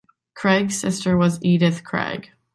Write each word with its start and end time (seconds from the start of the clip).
Craig's 0.33 0.79
sister 0.79 1.15
was 1.15 1.37
Edith 1.43 1.83
Craig. 1.83 2.31